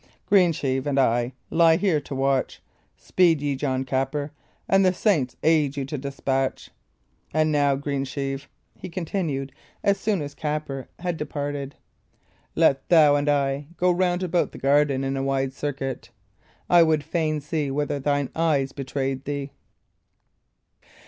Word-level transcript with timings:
Greensheve 0.25 0.87
and 0.87 0.99
I 0.99 1.33
lie 1.51 1.77
here 1.77 2.01
to 2.01 2.15
watch. 2.15 2.59
Speed 2.97 3.39
ye, 3.39 3.55
John 3.55 3.83
Capper, 3.85 4.31
and 4.67 4.83
the 4.83 4.93
saints 4.95 5.35
aid 5.43 5.77
you 5.77 5.85
to 5.85 5.95
despatch. 5.95 6.71
And 7.35 7.51
now, 7.51 7.75
Greensheve," 7.75 8.47
he 8.73 8.89
continued, 8.89 9.51
as 9.83 9.99
soon 9.99 10.23
as 10.23 10.33
Capper 10.33 10.89
had 10.97 11.17
departed, 11.17 11.75
"let 12.55 12.89
thou 12.89 13.15
and 13.15 13.29
I 13.29 13.67
go 13.77 13.91
round 13.91 14.23
about 14.23 14.53
the 14.53 14.57
garden 14.57 15.03
in 15.03 15.15
a 15.15 15.21
wide 15.21 15.53
circuit. 15.53 16.09
I 16.67 16.81
would 16.81 17.03
fain 17.03 17.39
see 17.39 17.69
whether 17.69 17.99
thine 17.99 18.31
eyes 18.35 18.71
betrayed 18.71 19.25
thee." 19.25 19.51